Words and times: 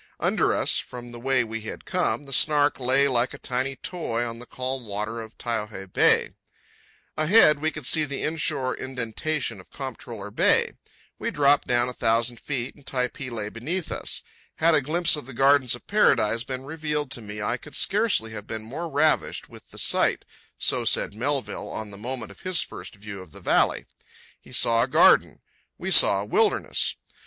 Under 0.19 0.51
us, 0.51 0.79
from 0.79 1.11
the 1.11 1.19
way 1.19 1.43
we 1.43 1.61
had 1.61 1.85
come, 1.85 2.23
the 2.23 2.33
Snark 2.33 2.79
lay 2.79 3.07
like 3.07 3.35
a 3.35 3.37
tiny 3.37 3.75
toy 3.75 4.23
on 4.25 4.39
the 4.39 4.47
calm 4.47 4.87
water 4.87 5.21
of 5.21 5.37
Taiohae 5.37 5.93
Bay. 5.93 6.31
Ahead 7.17 7.59
we 7.59 7.69
could 7.69 7.85
see 7.85 8.03
the 8.03 8.23
inshore 8.23 8.73
indentation 8.75 9.59
of 9.61 9.69
Comptroller 9.69 10.31
Bay. 10.31 10.71
We 11.19 11.29
dropped 11.29 11.67
down 11.67 11.87
a 11.87 11.93
thousand 11.93 12.39
feet, 12.39 12.73
and 12.73 12.83
Typee 12.83 13.29
lay 13.29 13.49
beneath 13.49 13.91
us. 13.91 14.23
"Had 14.55 14.73
a 14.73 14.81
glimpse 14.81 15.15
of 15.15 15.27
the 15.27 15.33
gardens 15.35 15.75
of 15.75 15.85
paradise 15.85 16.43
been 16.43 16.65
revealed 16.65 17.11
to 17.11 17.21
me 17.21 17.39
I 17.39 17.57
could 17.57 17.75
scarcely 17.75 18.31
have 18.31 18.47
been 18.47 18.63
more 18.63 18.89
ravished 18.89 19.49
with 19.49 19.69
the 19.69 19.77
sight"—so 19.77 20.83
said 20.83 21.13
Melville 21.13 21.69
on 21.69 21.91
the 21.91 21.95
moment 21.97 22.31
of 22.31 22.41
his 22.41 22.59
first 22.61 22.95
view 22.95 23.21
of 23.21 23.33
the 23.33 23.39
valley. 23.39 23.85
He 24.39 24.51
saw 24.51 24.81
a 24.81 24.87
garden. 24.87 25.41
We 25.77 25.91
saw 25.91 26.21
a 26.21 26.25
wilderness. 26.25 26.95